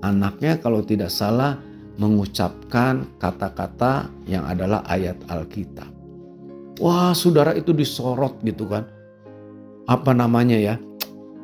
[0.00, 1.60] Anaknya kalau tidak salah
[2.00, 5.92] mengucapkan kata-kata yang adalah ayat Alkitab.
[6.80, 8.88] Wah, saudara itu disorot gitu kan.
[9.90, 10.78] Apa namanya ya?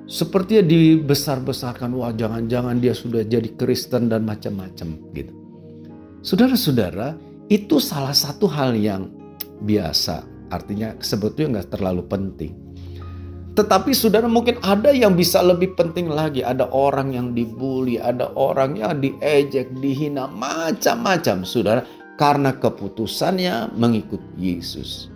[0.07, 5.35] Sepertinya dibesar-besarkan, wah jangan-jangan dia sudah jadi Kristen dan macam-macam gitu.
[6.23, 7.19] Saudara-saudara,
[7.51, 9.11] itu salah satu hal yang
[9.67, 10.23] biasa.
[10.55, 12.55] Artinya sebetulnya nggak terlalu penting.
[13.59, 16.47] Tetapi saudara mungkin ada yang bisa lebih penting lagi.
[16.47, 21.83] Ada orang yang dibully, ada orang yang diejek, dihina, macam-macam saudara.
[22.15, 25.11] Karena keputusannya mengikut Yesus.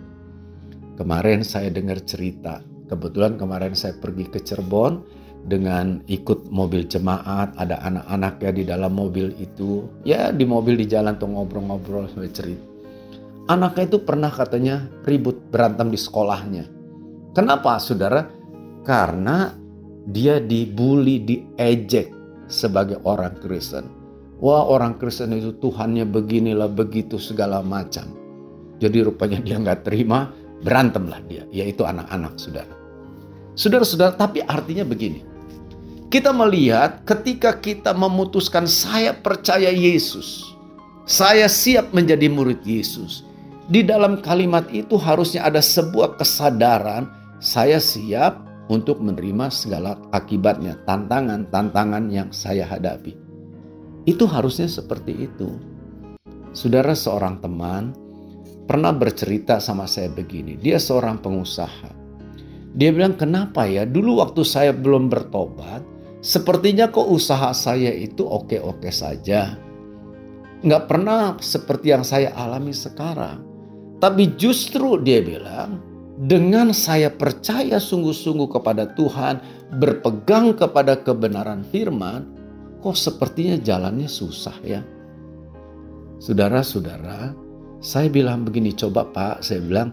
[0.99, 2.70] Kemarin saya dengar cerita.
[2.91, 4.99] Kebetulan kemarin saya pergi ke Cirebon
[5.47, 7.55] dengan ikut mobil jemaat.
[7.55, 9.87] Ada anak-anak ya di dalam mobil itu.
[10.03, 12.65] Ya di mobil di jalan tuh ngobrol-ngobrol sampai cerita.
[13.47, 16.81] Anaknya itu pernah katanya ribut berantem di sekolahnya
[17.31, 18.27] Kenapa saudara?
[18.83, 19.55] Karena
[20.03, 22.11] dia dibully, diejek
[22.51, 23.87] sebagai orang Kristen.
[24.43, 28.11] Wah orang Kristen itu Tuhannya beginilah begitu segala macam.
[28.83, 30.27] Jadi rupanya dia nggak terima,
[30.59, 32.80] berantemlah dia, yaitu anak-anak saudara.
[33.55, 35.27] Saudara-saudara, tapi artinya begini.
[36.11, 40.51] Kita melihat ketika kita memutuskan saya percaya Yesus.
[41.07, 43.23] Saya siap menjadi murid Yesus.
[43.71, 47.07] Di dalam kalimat itu harusnya ada sebuah kesadaran
[47.39, 53.15] saya siap untuk menerima segala akibatnya, tantangan-tantangan yang saya hadapi.
[54.03, 55.47] Itu harusnya seperti itu.
[56.51, 57.95] Saudara seorang teman
[58.67, 62.00] pernah bercerita sama saya begini, dia seorang pengusaha.
[62.71, 65.83] Dia bilang, kenapa ya dulu waktu saya belum bertobat,
[66.23, 69.59] sepertinya kok usaha saya itu oke-oke saja.
[70.61, 73.43] Nggak pernah seperti yang saya alami sekarang.
[73.99, 75.81] Tapi justru dia bilang,
[76.21, 79.41] dengan saya percaya sungguh-sungguh kepada Tuhan,
[79.81, 82.29] berpegang kepada kebenaran firman,
[82.81, 84.81] kok sepertinya jalannya susah ya.
[86.21, 87.33] Saudara-saudara,
[87.81, 89.89] saya bilang begini, coba Pak, saya bilang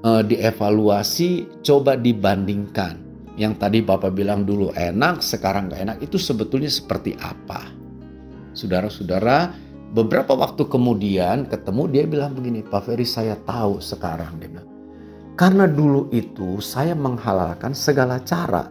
[0.00, 3.08] e, dievaluasi, coba dibandingkan.
[3.40, 7.72] Yang tadi Bapak bilang dulu enak, sekarang gak enak, itu sebetulnya seperti apa?
[8.52, 9.54] Saudara-saudara,
[9.96, 14.68] beberapa waktu kemudian ketemu dia bilang begini, Pak Ferry saya tahu sekarang, dia bilang,
[15.40, 18.68] karena dulu itu saya menghalalkan segala cara.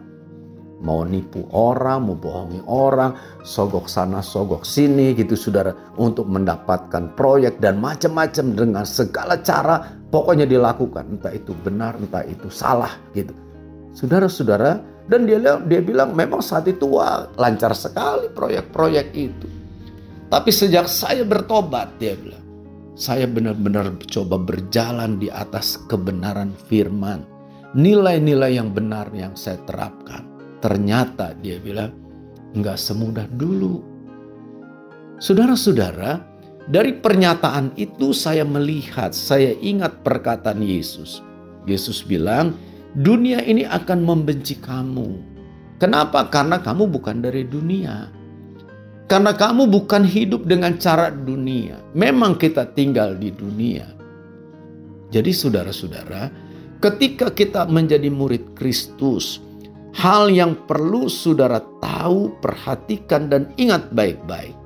[0.80, 3.12] Mau nipu orang, mau bohongi orang,
[3.44, 5.76] sogok sana, sogok sini gitu saudara.
[6.00, 11.18] Untuk mendapatkan proyek dan macam-macam dengan segala cara pokoknya dilakukan.
[11.18, 13.32] Entah itu benar, entah itu salah gitu.
[13.94, 14.78] Saudara-saudara,
[15.10, 19.48] dan dia, dia bilang memang saat itu wah lancar sekali proyek-proyek itu.
[20.30, 22.40] Tapi sejak saya bertobat dia bilang
[23.00, 27.24] saya benar-benar coba berjalan di atas kebenaran firman.
[27.72, 30.20] Nilai-nilai yang benar yang saya terapkan.
[30.60, 31.96] Ternyata dia bilang,
[32.52, 33.80] nggak semudah dulu.
[35.16, 36.20] Saudara-saudara,
[36.70, 41.18] dari pernyataan itu saya melihat, saya ingat perkataan Yesus.
[41.66, 42.54] Yesus bilang,
[42.94, 45.18] dunia ini akan membenci kamu.
[45.82, 46.30] Kenapa?
[46.30, 48.14] Karena kamu bukan dari dunia.
[49.10, 51.82] Karena kamu bukan hidup dengan cara dunia.
[51.98, 53.90] Memang kita tinggal di dunia.
[55.10, 56.30] Jadi saudara-saudara,
[56.78, 59.42] ketika kita menjadi murid Kristus,
[59.98, 64.59] hal yang perlu saudara tahu, perhatikan dan ingat baik-baik.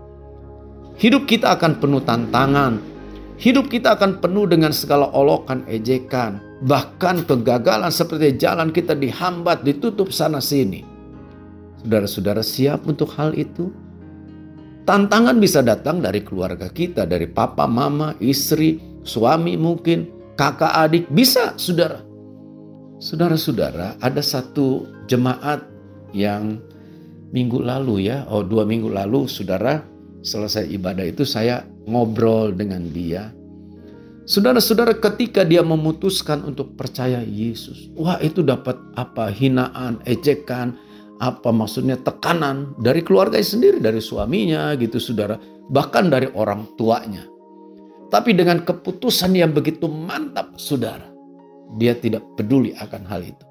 [0.95, 2.79] Hidup kita akan penuh tantangan.
[3.35, 10.15] Hidup kita akan penuh dengan segala olokan, ejekan, bahkan kegagalan seperti jalan kita dihambat, ditutup
[10.15, 10.87] sana sini.
[11.83, 13.75] Saudara-saudara siap untuk hal itu?
[14.87, 20.07] Tantangan bisa datang dari keluarga kita, dari papa, mama, istri, suami mungkin,
[20.39, 22.07] kakak, adik, bisa saudara.
[23.03, 25.67] Saudara-saudara, ada satu jemaat
[26.15, 26.63] yang
[27.35, 29.94] minggu lalu ya, oh dua minggu lalu saudara
[30.25, 33.31] selesai ibadah itu saya ngobrol dengan dia.
[34.25, 37.93] Saudara-saudara ketika dia memutuskan untuk percaya Yesus.
[37.93, 40.81] Wah itu dapat apa hinaan, ejekan,
[41.21, 45.37] apa maksudnya tekanan dari keluarga sendiri, dari suaminya gitu saudara.
[45.69, 47.29] Bahkan dari orang tuanya.
[48.09, 51.13] Tapi dengan keputusan yang begitu mantap saudara.
[51.77, 53.45] Dia tidak peduli akan hal itu.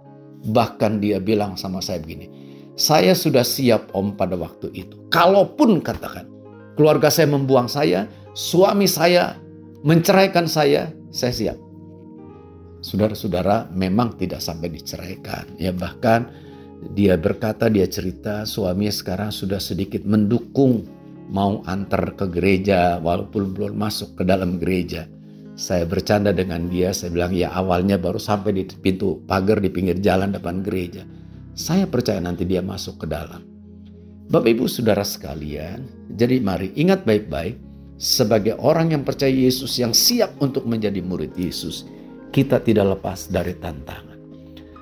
[0.49, 2.29] Bahkan dia bilang sama saya begini.
[2.73, 5.05] Saya sudah siap om pada waktu itu.
[5.13, 6.33] Kalaupun katakan
[6.75, 9.38] keluarga saya membuang saya, suami saya
[9.86, 11.57] menceraikan saya, saya siap.
[12.83, 15.55] Saudara-saudara memang tidak sampai diceraikan.
[15.55, 16.27] Ya bahkan
[16.91, 20.83] dia berkata, dia cerita suaminya sekarang sudah sedikit mendukung
[21.31, 25.07] mau antar ke gereja walaupun belum masuk ke dalam gereja.
[25.53, 30.01] Saya bercanda dengan dia, saya bilang ya awalnya baru sampai di pintu pagar di pinggir
[30.01, 31.05] jalan depan gereja.
[31.53, 33.53] Saya percaya nanti dia masuk ke dalam.
[34.31, 35.83] Bapak ibu saudara sekalian,
[36.15, 37.59] jadi mari ingat baik-baik
[37.99, 41.88] sebagai orang yang percaya Yesus yang siap untuk menjadi murid Yesus,
[42.31, 44.19] kita tidak lepas dari tantangan.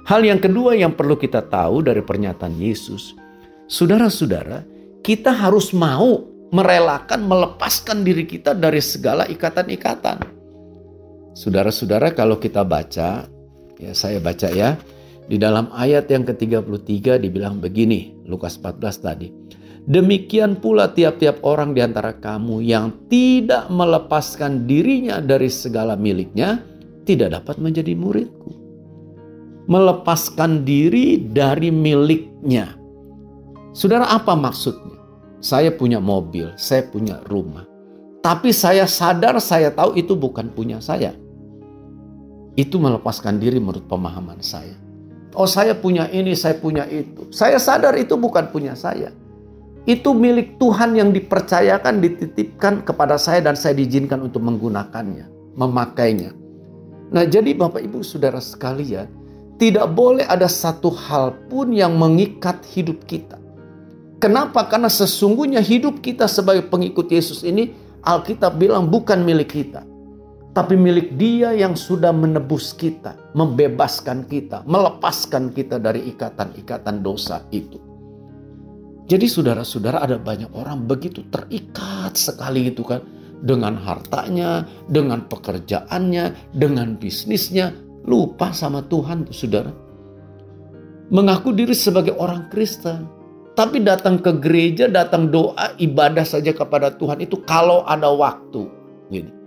[0.05, 3.17] Hal yang kedua yang perlu kita tahu dari pernyataan Yesus,
[3.65, 4.65] saudara-saudara,
[5.01, 10.21] kita harus mau merelakan melepaskan diri kita dari segala ikatan-ikatan.
[11.31, 13.25] Saudara-saudara, kalau kita baca,
[13.79, 14.75] ya saya baca ya,
[15.31, 19.31] di dalam ayat yang ke-33 dibilang begini, Lukas 14 tadi.
[19.87, 26.59] Demikian pula tiap-tiap orang di antara kamu yang tidak melepaskan dirinya dari segala miliknya
[27.07, 28.51] tidak dapat menjadi muridku.
[29.71, 32.75] Melepaskan diri dari miliknya.
[33.71, 34.99] Saudara apa maksudnya?
[35.39, 37.63] Saya punya mobil, saya punya rumah.
[38.19, 41.15] Tapi saya sadar, saya tahu itu bukan punya saya.
[42.59, 44.80] Itu melepaskan diri menurut pemahaman saya.
[45.31, 47.31] Oh saya punya ini, saya punya itu.
[47.31, 49.11] Saya sadar itu bukan punya saya
[49.89, 55.25] itu milik Tuhan yang dipercayakan, dititipkan kepada saya dan saya diizinkan untuk menggunakannya,
[55.57, 56.37] memakainya.
[57.09, 59.09] Nah jadi Bapak Ibu Saudara sekalian,
[59.57, 63.41] tidak boleh ada satu hal pun yang mengikat hidup kita.
[64.21, 64.69] Kenapa?
[64.69, 67.73] Karena sesungguhnya hidup kita sebagai pengikut Yesus ini
[68.05, 69.81] Alkitab bilang bukan milik kita.
[70.51, 77.79] Tapi milik dia yang sudah menebus kita, membebaskan kita, melepaskan kita dari ikatan-ikatan dosa itu.
[79.07, 82.99] Jadi saudara-saudara ada banyak orang begitu terikat sekali gitu kan.
[83.41, 87.71] Dengan hartanya, dengan pekerjaannya, dengan bisnisnya.
[88.05, 89.71] Lupa sama Tuhan tuh saudara.
[91.15, 93.07] Mengaku diri sebagai orang Kristen.
[93.55, 98.67] Tapi datang ke gereja, datang doa, ibadah saja kepada Tuhan itu kalau ada waktu.
[99.11, 99.40] Gitu.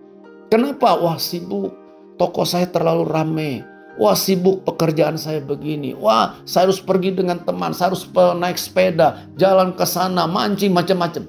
[0.54, 0.94] Kenapa?
[0.94, 1.74] Wah sibuk.
[2.14, 5.94] Toko saya terlalu ramai Wah sibuk pekerjaan saya begini.
[5.94, 7.70] Wah saya harus pergi dengan teman.
[7.70, 9.30] Saya harus naik sepeda.
[9.38, 10.26] Jalan ke sana.
[10.26, 11.22] Mancing macam-macam.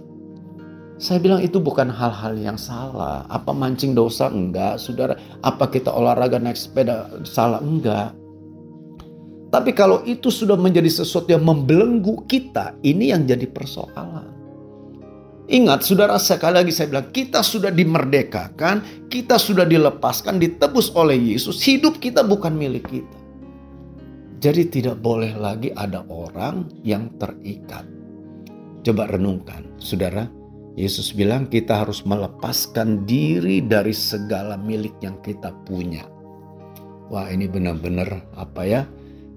[0.97, 3.27] Saya bilang itu bukan hal-hal yang salah.
[3.29, 4.33] Apa mancing dosa?
[4.33, 4.81] Enggak.
[4.81, 5.13] Saudara,
[5.45, 7.61] apa kita olahraga naik sepeda salah?
[7.61, 8.17] Enggak.
[9.53, 14.34] Tapi kalau itu sudah menjadi sesuatu yang membelenggu kita, ini yang jadi persoalan.
[15.45, 21.61] Ingat, saudara, sekali lagi saya bilang, kita sudah dimerdekakan, kita sudah dilepaskan, ditebus oleh Yesus.
[21.61, 23.19] Hidup kita bukan milik kita.
[24.41, 27.85] Jadi tidak boleh lagi ada orang yang terikat.
[28.81, 30.25] Coba renungkan, saudara.
[30.75, 36.03] Yesus bilang kita harus melepaskan diri dari segala milik yang kita punya.
[37.07, 38.81] Wah ini benar-benar apa ya?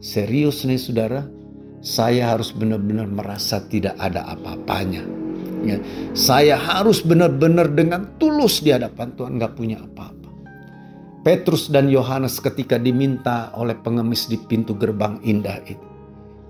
[0.01, 1.23] Serius nih saudara.
[1.79, 5.18] Saya harus benar-benar merasa tidak ada apa-apanya
[5.67, 5.79] Ya,
[6.15, 10.31] saya harus benar-benar dengan tulus di hadapan Tuhan nggak punya apa-apa.
[11.27, 15.89] Petrus dan Yohanes ketika diminta oleh pengemis di pintu gerbang indah itu.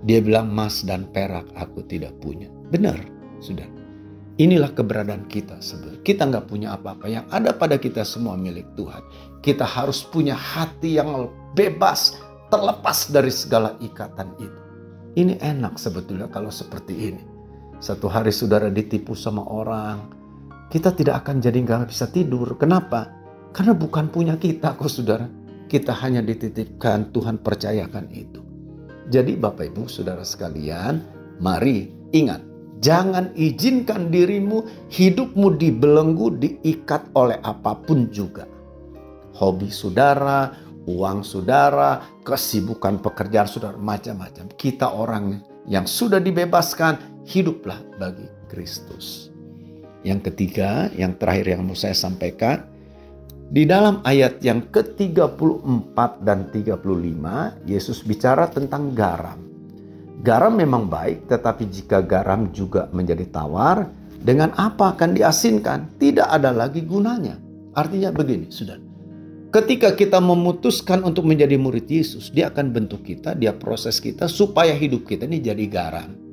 [0.05, 2.47] Dia bilang emas dan perak aku tidak punya.
[2.71, 2.95] Benar,
[3.43, 3.67] sudah.
[4.39, 5.99] Inilah keberadaan kita sebenarnya.
[5.99, 7.11] Kita nggak punya apa-apa.
[7.11, 9.03] Yang ada pada kita semua milik Tuhan.
[9.43, 11.27] Kita harus punya hati yang
[11.59, 12.15] bebas,
[12.47, 14.59] terlepas dari segala ikatan itu.
[15.19, 17.23] Ini enak sebetulnya kalau seperti ini.
[17.79, 20.11] Satu hari saudara ditipu sama orang,
[20.67, 22.59] kita tidak akan jadi nggak bisa tidur.
[22.59, 23.07] Kenapa?
[23.55, 25.23] Karena bukan punya kita kok saudara.
[25.69, 28.43] Kita hanya dititipkan, Tuhan percayakan itu.
[29.07, 31.01] Jadi Bapak Ibu saudara sekalian,
[31.39, 32.43] mari ingat.
[32.83, 38.43] Jangan izinkan dirimu, hidupmu dibelenggu, diikat oleh apa pun juga.
[39.39, 40.51] Hobi saudara,
[40.83, 44.51] uang saudara, kesibukan pekerjaan saudara, macam-macam.
[44.57, 49.29] Kita orang yang sudah dibebaskan, hiduplah bagi Kristus.
[50.01, 52.65] Yang ketiga, yang terakhir yang mau saya sampaikan,
[53.49, 59.37] di dalam ayat yang ke-34 dan 35, Yesus bicara tentang garam.
[60.19, 65.95] Garam memang baik, tetapi jika garam juga menjadi tawar, dengan apa akan diasinkan?
[65.95, 67.39] Tidak ada lagi gunanya.
[67.73, 68.75] Artinya begini, sudah.
[69.49, 74.77] Ketika kita memutuskan untuk menjadi murid Yesus, dia akan bentuk kita, dia proses kita supaya
[74.77, 76.28] hidup kita ini jadi garam.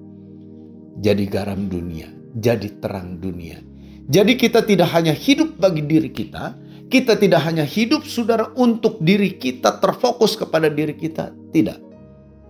[0.97, 3.61] Jadi garam dunia, jadi terang dunia.
[4.07, 9.35] Jadi kita tidak hanya hidup bagi diri kita, kita tidak hanya hidup saudara untuk diri
[9.35, 11.83] kita terfokus kepada diri kita, tidak.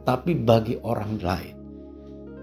[0.04, 1.56] Tapi bagi orang lain.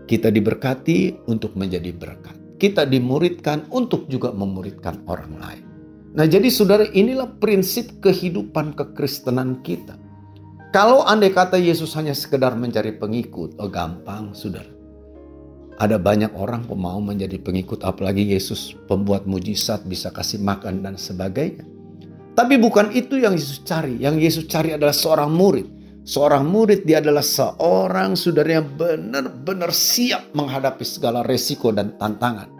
[0.04, 2.58] Kita diberkati untuk menjadi berkat.
[2.58, 5.64] Kita dimuridkan untuk juga memuridkan orang lain.
[6.18, 9.95] Nah, jadi saudara, inilah prinsip kehidupan kekristenan kita.
[10.74, 14.73] Kalau andai kata Yesus hanya sekedar mencari pengikut, oh gampang, saudara.
[15.82, 21.66] Ada banyak orang mau menjadi pengikut, apalagi Yesus pembuat mujizat, bisa kasih makan dan sebagainya.
[22.34, 24.02] Tapi bukan itu yang Yesus cari.
[24.02, 25.68] Yang Yesus cari adalah seorang murid.
[26.04, 32.52] Seorang murid dia adalah seorang saudara yang benar-benar siap menghadapi segala resiko dan tantangan.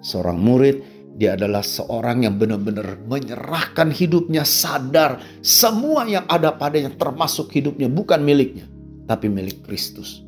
[0.00, 0.76] Seorang murid
[1.16, 8.20] dia adalah seorang yang benar-benar menyerahkan hidupnya sadar semua yang ada padanya termasuk hidupnya bukan
[8.20, 8.68] miliknya
[9.08, 10.24] tapi milik Kristus.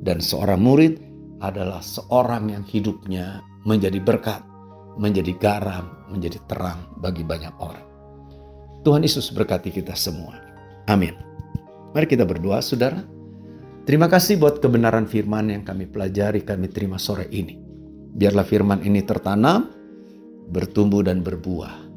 [0.00, 1.09] Dan seorang murid
[1.40, 4.44] adalah seorang yang hidupnya menjadi berkat,
[5.00, 7.86] menjadi garam, menjadi terang bagi banyak orang.
[8.84, 10.36] Tuhan Yesus berkati kita semua.
[10.88, 11.12] Amin.
[11.92, 13.04] Mari kita berdoa, saudara.
[13.84, 17.56] Terima kasih buat kebenaran firman yang kami pelajari, kami terima sore ini.
[18.10, 19.72] Biarlah firman ini tertanam,
[20.52, 21.90] bertumbuh dan berbuah.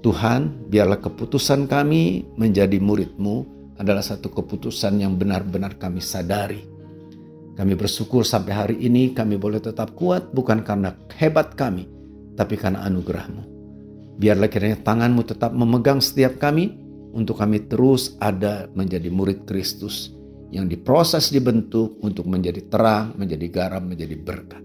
[0.00, 6.69] Tuhan, biarlah keputusan kami menjadi muridmu adalah satu keputusan yang benar-benar kami sadari.
[7.60, 11.84] Kami bersyukur sampai hari ini kami boleh tetap kuat bukan karena hebat kami,
[12.32, 13.44] tapi karena anugerahmu.
[14.16, 16.72] Biarlah kiranya tanganmu tetap memegang setiap kami
[17.12, 20.08] untuk kami terus ada menjadi murid Kristus
[20.48, 24.64] yang diproses dibentuk untuk menjadi terang, menjadi garam, menjadi berkat.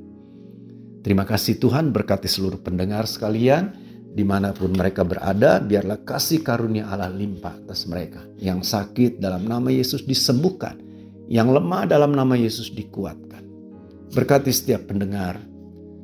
[1.03, 3.75] Terima kasih Tuhan berkati seluruh pendengar sekalian
[4.15, 8.23] di mana pun mereka berada biarlah kasih karunia Allah limpah atas mereka.
[8.39, 10.79] Yang sakit dalam nama Yesus disembuhkan.
[11.25, 13.41] Yang lemah dalam nama Yesus dikuatkan.
[14.13, 15.41] Berkati setiap pendengar,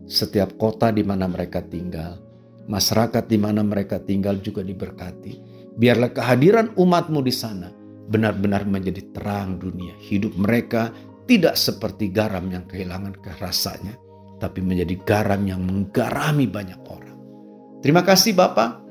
[0.09, 2.17] setiap kota di mana mereka tinggal,
[2.65, 5.49] masyarakat di mana mereka tinggal juga diberkati.
[5.78, 7.69] Biarlah kehadiran umatmu di sana
[8.11, 9.95] benar-benar menjadi terang dunia.
[10.01, 10.91] Hidup mereka
[11.30, 13.95] tidak seperti garam yang kehilangan kerasanya
[14.41, 17.17] tapi menjadi garam yang menggarami banyak orang.
[17.86, 18.82] Terima kasih Bapak,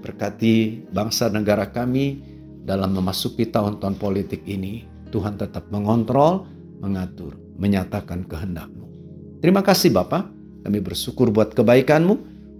[0.00, 2.24] berkati bangsa negara kami
[2.64, 4.88] dalam memasuki tahun-tahun politik ini.
[5.14, 6.50] Tuhan tetap mengontrol,
[6.82, 8.90] mengatur, menyatakan kehendakmu.
[9.38, 10.26] Terima kasih Bapak,
[10.66, 12.14] kami bersyukur buat kebaikanmu,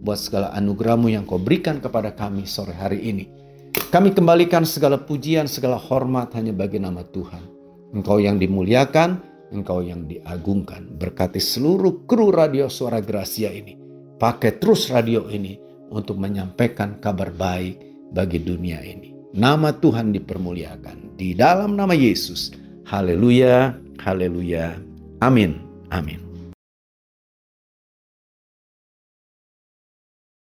[0.06, 3.26] buat segala anugerahmu yang kau berikan kepada kami sore hari ini.
[3.90, 7.42] Kami kembalikan segala pujian, segala hormat hanya bagi nama Tuhan.
[7.90, 9.18] Engkau yang dimuliakan,
[9.50, 10.94] Engkau yang diagungkan.
[10.94, 13.74] Berkati seluruh kru radio suara Gracia ini.
[14.14, 15.58] Pakai terus radio ini
[15.90, 17.82] untuk menyampaikan kabar baik
[18.14, 19.34] bagi dunia ini.
[19.34, 21.03] Nama Tuhan dipermuliakan.
[21.14, 22.50] Di dalam nama Yesus.
[22.90, 24.74] Haleluya, haleluya.
[25.22, 25.62] Amin,
[25.94, 26.18] amin.